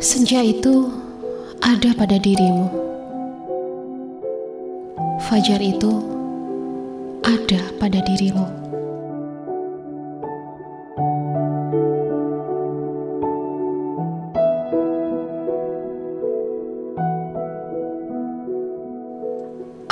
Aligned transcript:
Senja 0.00 0.40
itu 0.40 0.88
ada 1.60 1.92
pada 1.92 2.16
dirimu. 2.16 2.72
Fajar 5.28 5.60
itu 5.60 6.00
ada 7.20 7.60
pada 7.76 8.00
dirimu. 8.08 8.48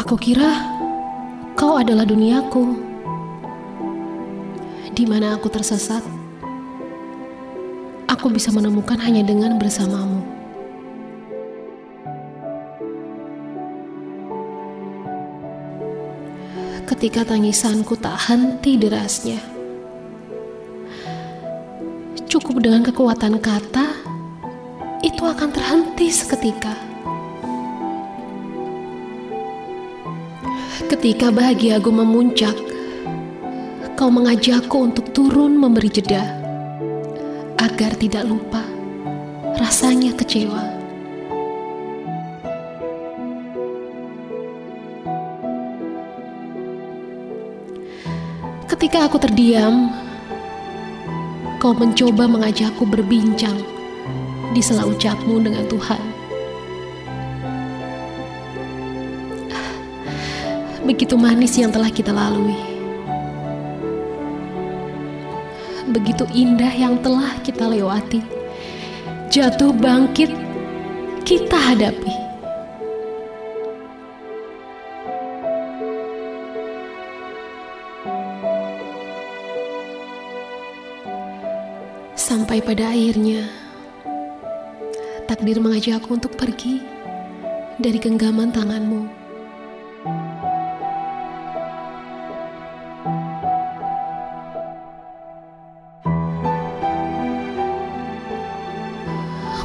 Aku 0.01 0.17
kira 0.17 0.57
kau 1.53 1.77
adalah 1.77 2.09
duniaku, 2.09 2.65
di 4.97 5.05
mana 5.05 5.37
aku 5.37 5.53
tersesat 5.53 6.18
aku 8.19 8.35
bisa 8.35 8.51
menemukan 8.51 8.99
hanya 8.99 9.23
dengan 9.23 9.63
bersamamu. 9.63 10.27
Ketika 16.83 17.23
tangisanku 17.23 17.95
tak 17.95 18.19
henti 18.27 18.75
derasnya, 18.75 19.39
cukup 22.27 22.59
dengan 22.59 22.83
kekuatan 22.83 23.39
kata, 23.39 23.87
itu 25.07 25.23
akan 25.23 25.55
terhenti 25.55 26.11
seketika. 26.11 26.75
Ketika 30.91 31.31
bahagiaku 31.31 31.95
memuncak, 31.95 32.57
kau 33.95 34.11
mengajakku 34.11 34.91
untuk 34.91 35.07
turun 35.15 35.55
memberi 35.55 35.87
jeda 35.87 36.38
agar 37.59 37.91
tidak 37.99 38.23
lupa 38.23 38.63
rasanya 39.59 40.15
kecewa. 40.15 40.63
Ketika 48.71 49.11
aku 49.11 49.19
terdiam, 49.19 49.91
kau 51.59 51.75
mencoba 51.75 52.31
mengajakku 52.31 52.87
berbincang 52.87 53.59
di 54.55 54.63
sela 54.63 54.87
ucapmu 54.87 55.43
dengan 55.43 55.67
Tuhan. 55.67 56.03
Begitu 60.87 61.19
manis 61.19 61.59
yang 61.59 61.75
telah 61.75 61.91
kita 61.91 62.15
lalui. 62.15 62.78
Begitu 65.93 66.25
indah 66.33 66.73
yang 66.73 67.01
telah 67.01 67.37
kita 67.45 67.69
lewati. 67.69 68.21
Jatuh 69.29 69.73
bangkit, 69.77 70.33
kita 71.25 71.57
hadapi. 71.57 72.15
Sampai 82.19 82.61
pada 82.61 82.93
akhirnya, 82.93 83.45
takdir 85.29 85.61
mengajakku 85.61 86.13
untuk 86.13 86.37
pergi 86.37 86.81
dari 87.77 88.01
genggaman 88.01 88.49
tanganmu. 88.53 89.28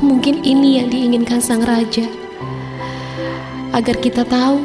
Mungkin 0.04 0.44
ini 0.44 0.84
yang 0.84 0.92
diinginkan 0.92 1.40
sang 1.40 1.64
raja. 1.64 2.04
Agar 3.72 3.96
kita 4.04 4.28
tahu 4.28 4.60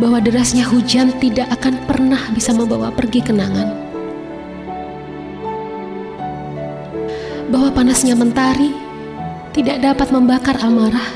bahwa 0.00 0.24
derasnya 0.24 0.64
hujan 0.64 1.12
tidak 1.20 1.52
akan 1.52 1.76
pernah 1.84 2.32
bisa 2.32 2.56
membawa 2.56 2.88
pergi 2.88 3.20
kenangan. 3.20 3.76
Bahwa 7.52 7.68
panasnya 7.76 8.16
mentari 8.16 8.72
tidak 9.52 9.84
dapat 9.84 10.08
membakar 10.16 10.56
amarah. 10.64 11.12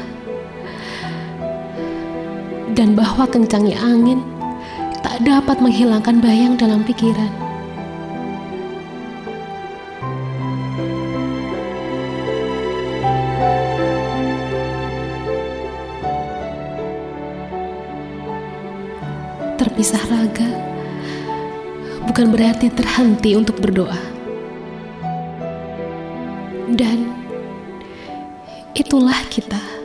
Dan 2.77 2.93
bahwa 2.93 3.25
kencangnya 3.25 3.81
angin 3.81 4.21
tak 5.01 5.25
dapat 5.25 5.57
menghilangkan 5.65 6.21
bayang 6.21 6.61
dalam 6.61 6.85
pikiran. 6.85 7.54
Terpisah 19.55 20.03
raga 20.11 20.51
bukan 22.05 22.31
berarti 22.31 22.69
terhenti 22.71 23.35
untuk 23.35 23.59
berdoa. 23.59 23.99
Dan 26.75 27.11
itulah 28.75 29.19
kita. 29.31 29.84